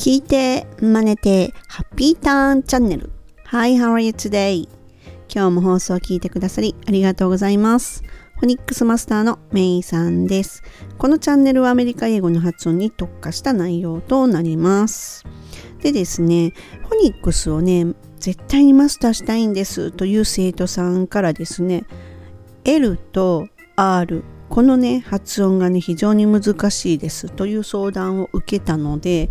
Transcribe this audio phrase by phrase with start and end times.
[0.00, 3.10] 聞いて、真似て、ハッピーターンチャンネル。
[3.48, 4.66] Hi, how are you today?
[5.28, 8.02] 今日も放送を聞いてくださりありがとうございます。
[8.36, 10.62] フォニックスマスターのメイさんです。
[10.96, 15.26] このチャンネルはアメリカ英語の発音に特化した内容となります。
[15.82, 16.54] でですね、
[16.88, 17.88] フォニックスをね、
[18.18, 21.84] 絶対にマスターしたいんですという生徒さんからですね、
[22.64, 29.30] L と R このね発音がね非常に難しいですという相談を受けたので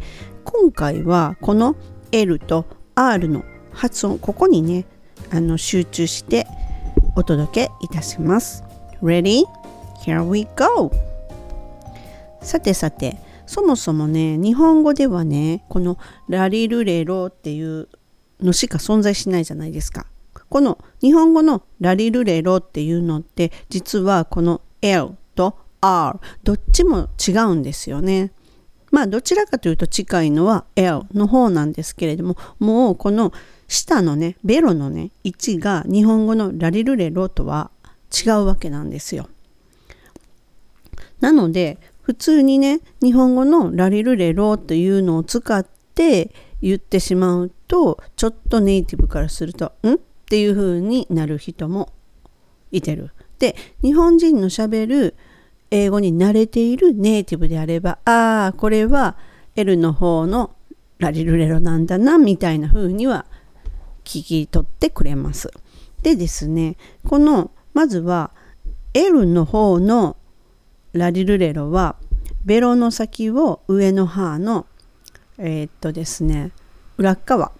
[0.51, 1.75] 今回はこの
[2.11, 2.65] L と
[2.95, 4.85] R の発音ここにね
[5.29, 6.47] あの集中して
[7.15, 8.63] お届けいたします
[9.03, 9.43] Ready?
[10.03, 10.91] Here we go!
[12.41, 17.87] さてさてそもそもね日本語ではねこのラリルレロっていう
[18.41, 20.07] のしか存在しないじゃないですか
[20.49, 28.31] この日本語のラリルレロっていうのって実はこの L と R どっちも違うんですよね。
[28.91, 33.31] まあどちらかというと近いのは L の方なんですけれどももうこの
[33.67, 37.71] 下のねベロのね位置が日本語のラリルレロとは
[38.25, 39.29] 違うわけなんですよ。
[41.19, 45.63] なので普通にね日本語のラリルレロというのを使っ
[45.93, 51.93] て言ってしまうとちょっとネイティブからすると「ん?」っていう風になる人も
[52.71, 53.11] いてる。
[53.37, 55.15] で日本人のしゃべる
[55.71, 59.15] 英語に慣れているネイティブであればああこれは
[59.55, 60.55] L の方の
[60.97, 63.25] ラリルレロなんだなみたいな風には
[64.03, 65.51] 聞き取ってくれます。
[66.01, 68.31] でですねこのまずは
[68.93, 70.17] L の方の
[70.93, 71.95] ラリルレロは
[72.43, 74.65] ベロの先を上の歯の
[75.37, 76.51] えー、っとですね
[76.97, 77.51] 裏側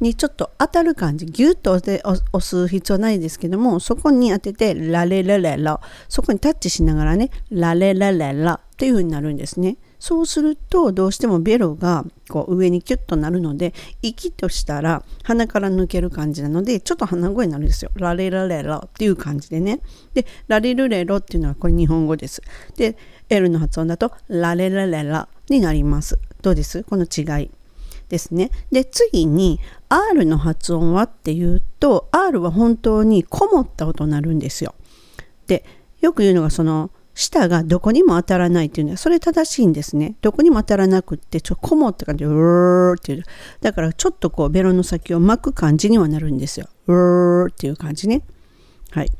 [0.00, 9.78] にちょっと当たる感じギュッと押す必要はないですけどもそこに当ててラレラレラそこにタッチしながらねラレラレラっていう風になるんですね。
[9.98, 13.72] そうするとどうしてもベロがこう上にキュッとなるので
[14.02, 17.90] 息としたら鼻から抜ける感じなのでちょっと鼻声になるんですよ。
[17.94, 19.80] ラレラレラっていう感じでね。
[20.12, 22.42] でラレルレロっていうのはこれ日本語です。
[22.76, 22.98] で
[23.30, 26.18] L の発音だとラレラレラになります。
[26.42, 26.84] どうです？
[26.84, 27.50] この違い。
[28.08, 28.50] ですね。
[28.70, 34.74] で次に R の発音はっていうと R は本当にこもった音になるんですよ。
[35.46, 35.64] で
[36.00, 40.16] よく言うのがその舌がどこにも当たらないっていうのはそれ正しいんですね。
[40.20, 43.24] どこにも当たらなくってちょこもった感じでうーっていう
[43.62, 46.68] だからちょっとこうベロの先を巻く感じにはなるんですよ。
[46.86, 48.22] うーっていう感じね。
[48.90, 49.10] はい。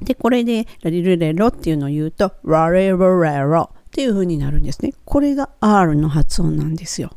[0.00, 4.92] でこれでラリルレロっていうのを言うとラレロレロっていう風になるんですね。
[5.04, 7.10] これが R の発音なんですよ。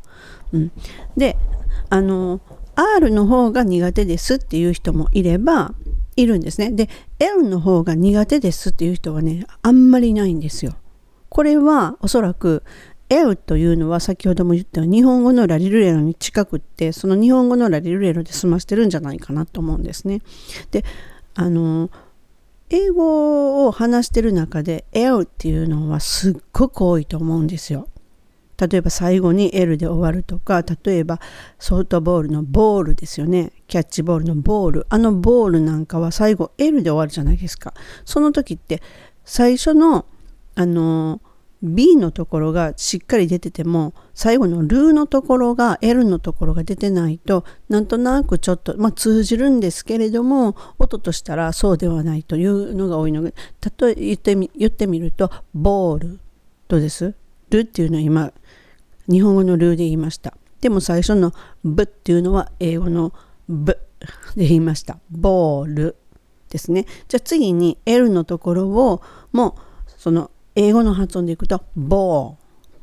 [0.52, 0.72] うん、
[1.16, 1.36] で
[1.90, 2.40] あの
[2.74, 5.74] R の方が苦手ですっていう人もいれば
[6.16, 6.70] いるんですね。
[6.70, 10.74] で L の方が苦手ですっていう人はねあんまりいないんですよ。
[11.28, 12.62] これはおそらく
[13.08, 20.20] L というのは先ほども言ったように日本語のラリルレロに近くってその日本語のラリルレロで済ましてるんじゃないかなと思うんですね。
[20.70, 20.84] で
[21.34, 21.90] あの
[22.70, 27.86] 英語を話してる中で L っていうのはすっごく多いと思うんですよ。
[28.66, 31.20] 例えば最後に L で終わるとか例えば
[31.58, 33.52] ソフトボールのボールですよね。
[33.66, 34.86] キャッチボールのボール。
[34.88, 37.74] あのボールなんかは最後 L で終わるじゃないですか。
[38.04, 38.80] その時って
[39.24, 40.06] 最初の
[40.54, 41.20] あの
[41.62, 53.32] B のところがしっかり出てても最後のルーのところが L のところが出てないとなんとなくちょっと、まあ、通じるんですけれども音としたらそうではないというのが多いので
[53.78, 56.20] 例え言ってみ言ってみるとボール
[56.66, 57.14] どうです。
[57.52, 58.32] ルっていうのは今
[59.08, 60.34] 日本語のルーで言いました。
[60.60, 61.32] でも最初の
[61.64, 63.12] ブっていうのは英語の
[63.48, 63.78] ブ
[64.36, 64.98] で言いました。
[65.10, 65.96] ボール
[66.48, 66.86] ですね。
[67.08, 69.02] じゃあ次に L のところを
[69.32, 72.36] もうその英語の発音でいくとボー、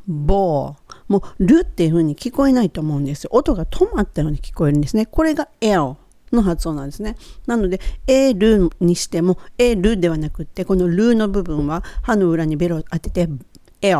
[0.07, 0.95] ボー。
[1.07, 3.31] もうルっていう風に聞こえないと思うんですよ。
[3.33, 5.07] 音が止まったように聞こえるんですね。
[5.07, 5.95] これが L
[6.31, 7.15] の発音なんですね。
[7.47, 13.27] なので、エルにしても、エルではなくって、このルの部分は歯の裏にベロを当てて、
[13.81, 13.99] エル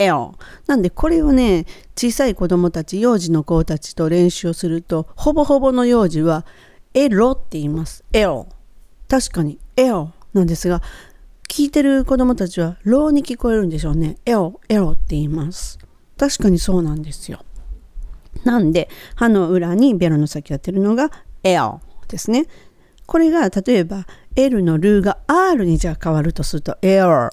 [0.00, 0.32] L。
[0.66, 1.66] なんでこれをね、
[1.96, 6.44] 小さい子供たち、幼児の子たちと練習をすると、ほぼほぼの幼児は、
[6.94, 8.02] エロって言います。
[8.12, 8.46] L。
[9.08, 10.82] 確かに L なんですが、
[11.48, 14.16] 聞いてる子供たちは、ローに聞こえるんでしょうね。
[14.24, 15.78] L、L って言います。
[16.18, 17.44] 確かにそうなんですよ。
[18.44, 21.10] なんで、歯の裏にベロの先当てるのが
[21.42, 21.60] L
[22.08, 22.46] ですね。
[23.06, 24.06] これが例えば
[24.36, 27.30] L のルーが R にじゃあ変わるとすると L、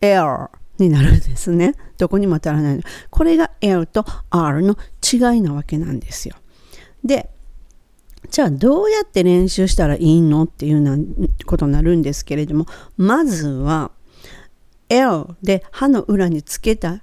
[0.00, 0.48] L
[0.78, 1.74] になるんですね。
[2.00, 2.80] どこにも当たらない。
[3.10, 6.34] これが L と R の違いなわけなんですよ。
[7.04, 7.28] で、
[8.30, 10.96] じゃあどうやって練習したらいいのっていうな
[11.44, 12.64] ことになるんですけれども、
[12.96, 13.90] まずは
[14.88, 17.02] L で歯の裏につけた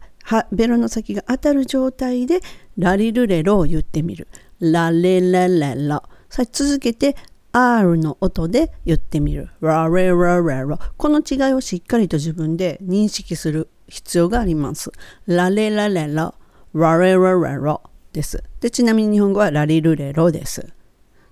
[0.52, 2.42] ベロの先が当たる状態で
[2.76, 4.28] ラリルレロを言ってみる。
[4.60, 6.02] ラレレレロ。
[6.30, 7.16] さあ続けて
[7.60, 9.50] R の音で言ってみる。
[9.62, 10.78] ラレラレロ。
[10.96, 14.92] この違いをしっかりと自分で認識する必要があります。
[15.26, 16.36] ラレラレロ、
[16.76, 17.82] ラレラレロ
[18.14, 18.44] です。
[18.60, 20.70] でちなみに日本語はラリルレロです。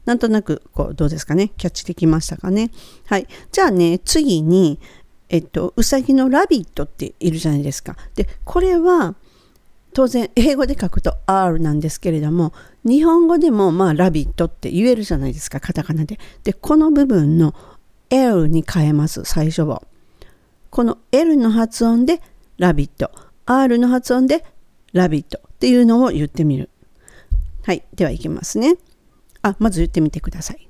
[0.06, 1.52] なんとなくこうどうですかね？
[1.58, 2.72] キャッチできましたかね？
[3.06, 3.28] はい。
[3.52, 4.80] じゃあね、次に、
[5.30, 7.98] えっと、うさぎのラビットっているじゃないですか。
[8.16, 9.14] で、これは
[9.94, 12.52] 当然英語で書くと R なんですけれども
[12.86, 16.20] 日本語でもまあラビットって言えるじゃないですかカタカナで。
[16.44, 17.54] でこの部分の
[18.10, 19.84] L に変えます最初を。
[20.70, 22.22] この L の発音で
[22.58, 23.12] ラビット
[23.46, 24.46] R の発音で
[24.94, 26.70] ラビットっていうのを言ってみる。
[27.64, 27.84] はい。
[27.94, 28.76] ではいきますね。
[29.42, 30.70] あ、まず言ってみてください。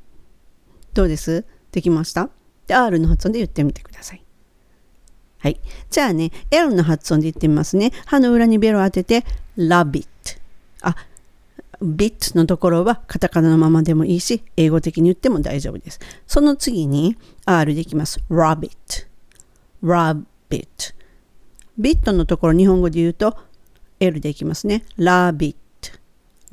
[0.93, 1.45] どうです？
[1.71, 2.29] できました？
[2.67, 4.23] で ?R の発音で言ってみてください。
[5.39, 5.59] はい。
[5.89, 7.91] じゃあね、L の発音で言ってみますね。
[8.05, 9.25] 歯の裏にベロを当てて、
[9.57, 10.09] ラビット。
[10.81, 10.95] あ、
[11.81, 15.99] ビットのところはカタカナのままでもいいし、英語的に言っても大丈夫です。
[16.27, 18.21] その次に R でいきます。
[18.29, 19.07] ラビット。
[19.81, 20.95] ラビット。
[21.77, 23.37] ビットのところ日本語で言うと
[23.99, 24.83] L でいきますね。
[24.97, 25.97] ラビット。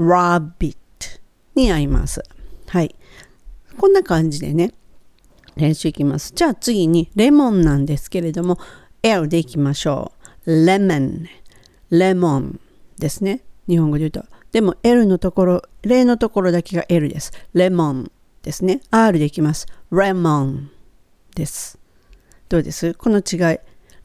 [0.03, 1.21] ラビット
[1.55, 2.23] に合います。
[2.69, 2.95] はい。
[3.79, 4.73] こんな感じでね、
[5.57, 6.33] 練習いきます。
[6.35, 8.59] じゃあ次にレモンなんですけれども、
[9.03, 10.13] L でいきましょ
[10.47, 10.67] う。
[10.67, 11.29] レモン。
[11.91, 12.61] レモン
[12.99, 13.43] ですね。
[13.69, 14.32] 日本語で言うと。
[14.53, 17.33] でも L のところ、例のところだけが L です。
[17.55, 18.13] レモン
[18.43, 18.81] ですね。
[18.91, 19.67] R でいきます。
[19.91, 20.71] レモン
[21.35, 21.79] です。
[22.49, 22.93] どうです？
[22.95, 23.59] この違い。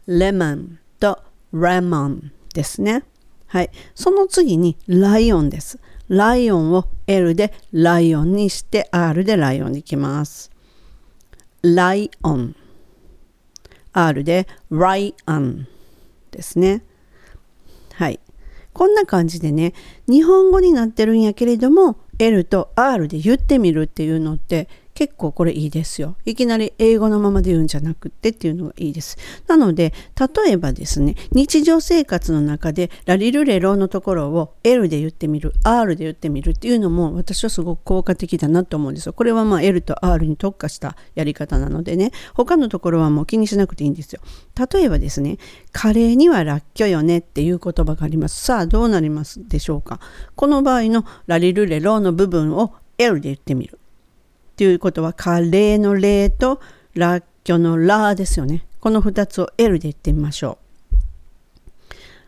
[0.07, 1.19] レモンと
[1.51, 3.03] レモンですね。
[3.47, 3.69] はい。
[3.93, 5.79] その次にライオンです。
[6.07, 10.49] ライオンを L でライオンにして R でライオンにいきます。
[11.61, 12.55] ライオン。
[13.91, 15.67] R でライアン
[16.31, 16.85] ですね。
[18.77, 19.73] こんな感じでね、
[20.07, 26.15] 日本語になってるんやけれども、L と R で言ってみるっていうのって結構これいいですよ。
[26.25, 29.15] いきなり英語のままで言うんじゃなくってっていうのがいいです。
[29.45, 39.13] なので、例えばですね、日常生活の中でラリルレロのところを L で言ってみる、R で言ってみるっていうのも私はすごく効果的だなと思うんですよ。
[39.13, 44.21] これはまあ L と R に特化したやり方なのでね、他のところはもう気にしなくていいんですよ。
[44.73, 45.37] 例えばですね、
[45.71, 48.43] カレーにはラッキョよねっていう言葉があります。
[48.43, 49.99] さあ、どうなりますでしょうか？
[50.35, 53.77] この場合のラリルレロの部分を L で言ってみる。
[54.57, 56.59] っていうことは、カレーのレと
[56.95, 58.65] ラッキョのラですよね。
[58.79, 60.57] この2つを L で言ってみましょ
[60.91, 60.95] う。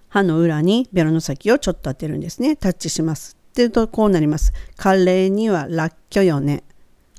[0.10, 2.56] 歯の裏にベロの先をちょっと当てるんですね。
[2.56, 3.36] タッチします。
[3.50, 4.54] っていうとこうなります。
[4.78, 6.64] カレーにはラッキョよね。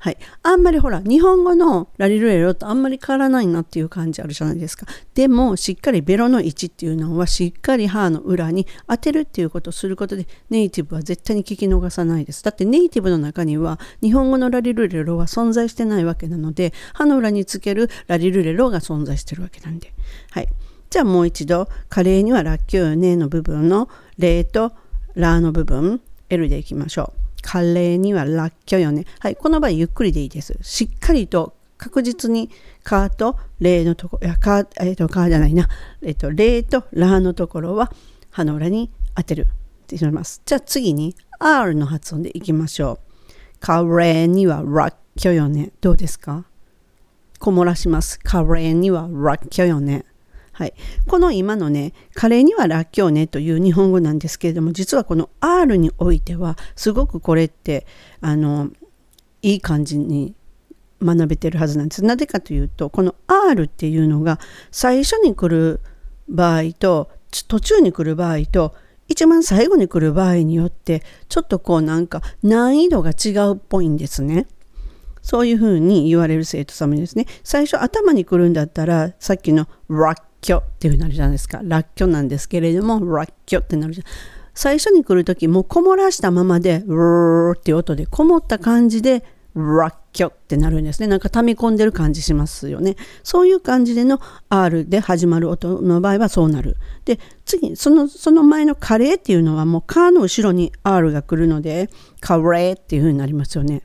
[0.03, 0.17] はい。
[0.41, 4.87] あんまりほら、日本語のラリルレロとあんまり変わらないなっていう感じあるじゃないですか。
[5.13, 12.43] でも、しっかりベロの位置っていうのは、しっかり歯の裏に当てるっていうことをすることで、ネイティブは絶対に聞き逃さないです。
[12.43, 19.93] だってネイティブの中には、日本語のラリルレロは存在してないわけなので、歯の裏につけるラリルレロが存在してるわけなんで。
[20.31, 20.47] はい。
[20.89, 23.87] じゃあもう一度、カレーにはラッキョよねの部分の、
[24.17, 24.71] レと
[25.13, 27.20] ラーの部分、L でいきましょう。
[27.41, 29.05] カレーにはラッキョよね。
[29.19, 30.57] はい、この場合ゆっくりでいいです。
[30.61, 32.49] しっかりと確実に
[32.83, 35.67] カーとレーのとこ、いや、カー、えっ、ー、と、カーじゃないな。
[36.01, 37.91] えっ、ー、と、レーとラーのところは
[38.29, 40.41] 歯の裏に当てるってします。
[40.45, 42.99] じゃあ次に R の発音でいきましょう。
[43.59, 45.71] カレーにはラッキョよね。
[45.81, 46.45] どうですか？
[47.39, 48.19] こもらします。
[48.19, 50.05] カレーにはラッキョよね。
[50.61, 50.75] はい、
[51.07, 57.87] この今のねカレーにはらっきょうねという日本語なんですけれども実はこの R においてはすごくこれって
[58.19, 58.69] あの
[59.41, 60.35] いい感じに
[61.01, 62.03] 学べてるはずなんです。
[62.03, 64.39] なぜかというとこの R っていうのが
[64.69, 65.79] 最初に来る
[66.29, 67.09] 場合と
[67.47, 68.75] 途中に来る場合と
[69.07, 74.45] 一番最後に来る場合によってちょっとこうなんか難易度が違うっぽいんですね。
[75.23, 77.25] そういうふうに言われる生徒様ですね。
[77.43, 81.61] 最初頭に来るんだったらさっきの rock キョっていうふうになるじゃないですか。
[81.63, 84.05] ラッキョなんですけれども、ラッキョってなるじゃん。
[84.53, 91.07] 最初に来る時もこもらしたままで、ウーっていう音でこもった感じで、ラッキョってなるんですね。
[91.07, 92.95] なんか溜み込んでる感じしますよね。
[93.23, 96.77] そういう感じでの R で始まる音の場合はそうなる。
[97.05, 101.89] で、次、その、その前のカレーっていうのはもうカーの後ろに R が来るので、
[102.21, 103.83] カレーっていうふうになりますよね。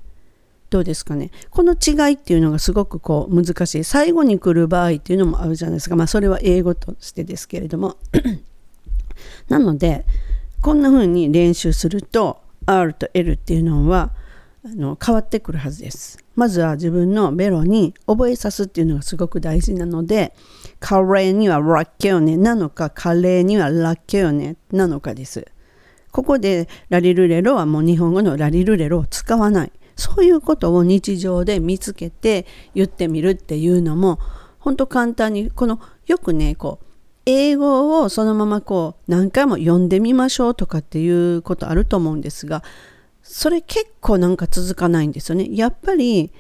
[0.70, 1.30] どうですかね。
[1.50, 3.85] この違いっていうのがすごくこう難しい。
[3.85, 5.96] 最後に来る場合っていうのもあるじゃないですか。
[5.96, 7.96] まあそれは英語としてですけれども。
[9.49, 10.04] なので
[10.61, 14.11] こんな風に練習すると R と L っていうのは
[14.64, 16.18] あの変わってくるはずです。
[16.35, 20.35] まずは自分のベロに覚えさすっていうのがすごく大事なので
[20.80, 25.46] カレーにはラッキョネなのかカレーにはラッキョネなのかです。
[26.11, 29.73] ここでラリルレロはもう日本語のラリルレロを使わない。
[29.96, 34.18] そういうことを日常で見つけて言ってみるっていうのも
[34.58, 36.86] 本当簡単にこのよくねこう
[37.24, 42.62] 英語をそのままこう何回も読んでみましょうとかっていうことあると思うんですが
[43.22, 45.48] それ結構なんか続かないんですよね。
[45.50, 46.30] やっぱり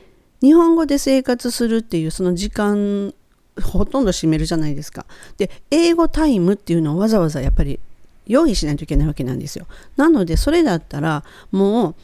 [0.40, 3.12] 日本語で生活するっていうその時間
[3.60, 5.06] ほとんど占めるじゃないですか。
[5.38, 7.80] で英語タイムっていうのをわざわざやっぱり
[8.26, 9.66] 用意しないといけないわけなんですよ。
[9.96, 11.94] なのでそれだったらもう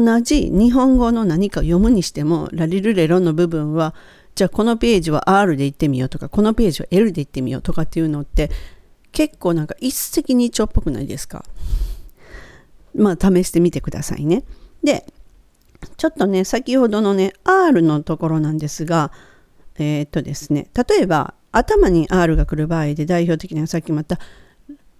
[0.00, 3.94] 同じ日本語の何かを読むにしてもラリルレロの部分は
[4.34, 8.50] じゃあこのページは R で行ってみようとかこのページは L で行ってみようとかっていうのって
[9.12, 11.44] 結構なんか一石二鳥っぽくないですか？
[12.96, 14.44] まあ試してみてくださいね。
[14.82, 15.06] で
[15.96, 19.12] ちょっとね先ほどのね R のところなんですが
[19.76, 24.18] えー、っとですね例えば頭に R が来る場合で代表的なさっきも言った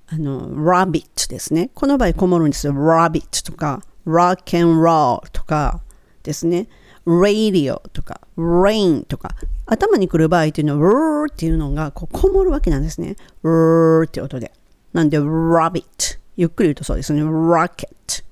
[0.06, 5.80] あの Rabbit ですねこの場合こもるんですよ Rabbit とか Rock and Roll とか
[6.22, 6.68] ですね。
[7.06, 9.34] radio とか rain とか
[9.66, 13.16] 頭に来る場合っていうのは r っていうのがこうこもるわけなんですね。
[13.42, 14.52] r って音で。
[14.92, 17.22] なんで rabbit ゆっくり言うとそうですね。
[17.22, 18.24] rocket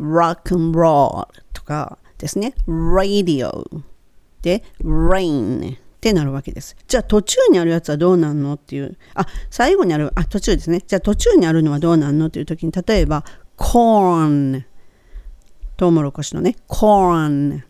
[0.00, 2.54] rock and roll とかですね。
[2.66, 3.64] radio
[4.42, 6.76] で rain ってなるわけです。
[6.86, 8.96] じゃあ途中にあるやつはどうなんのっていう。
[9.14, 10.82] あ、最後にある、あ、途中ですね。
[10.86, 13.24] じゃあ途中にあるのはどうなんのっていう時に、例えば
[13.56, 14.62] corn
[15.78, 17.62] トウモロコシのね、corn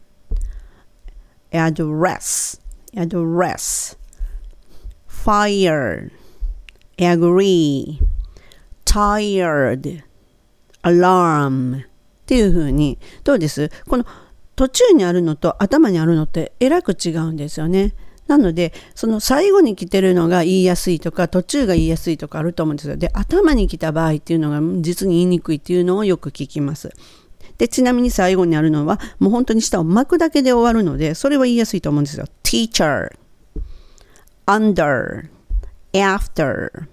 [1.53, 2.59] address,
[2.95, 3.99] address,
[5.07, 6.11] fire,
[6.97, 8.01] agree,
[8.87, 11.85] tired, っ
[12.25, 12.99] ていう風に。
[13.25, 13.71] どうです？
[13.87, 14.07] この
[14.57, 17.95] 途中にあるのと頭にあるのってえらく違うんですよね。
[18.27, 22.97] なのでその最後に来てるのが言いやすいとか途中が言いやすいとかあると思うんですよ。
[22.97, 26.91] で頭に来た場合っていうのが実に言いにくいっていうのをよく聞きます。
[27.59, 32.27] で、ちなみに最後にあるのは、もう本当に下を巻くだけで終わるので、それは言いやすいと思うんですよ。
[32.45, 33.11] teacher,
[34.47, 35.29] under,
[35.93, 36.87] after,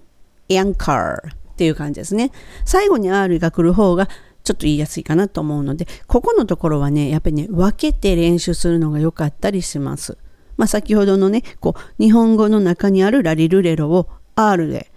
[0.48, 2.32] anchor っていう感じですね。
[2.64, 4.08] 最後に R が来る方が
[4.42, 10.18] ちょっと言いやすいかなと思うので、ここのところはね、やっぱりね、分けて練習するのが良かったりします。
[10.56, 14.90] まあ、先ほどのね、こう、日本語の中にあるラリルレロを R で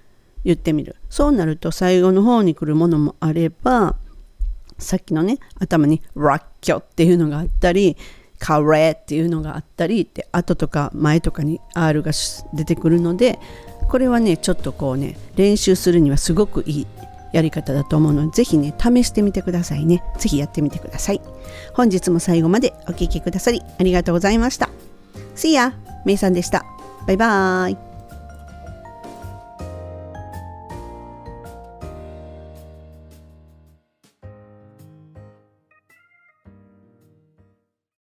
[0.43, 0.95] 言ってみる。
[1.09, 3.95] そうなると最後の方に来るものもあれば、
[4.79, 7.98] さっきのね頭にラッキョっていうのがあったり
[8.39, 12.12] カレーっていうのがあったりって後とか前とかに R が
[12.53, 13.39] 出てくるので
[13.89, 16.88] これはねちょっとこうね練習するにはすごくいい
[17.31, 20.03] やり方だと思うのでぜひね試してみてくださいね。
[20.17, 21.21] ぜひやってみてください。
[21.74, 24.69] 本日も最後までお聴きくださりありがとうございました。
[25.36, 25.74] See ya!
[26.05, 26.65] めいさんでした。
[27.05, 27.88] バイバーイ。